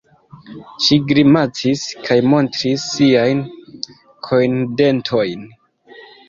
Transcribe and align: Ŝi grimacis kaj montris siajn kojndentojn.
Ŝi 0.85 0.95
grimacis 1.11 1.83
kaj 2.07 2.17
montris 2.29 2.87
siajn 2.95 3.45
kojndentojn. 4.31 5.47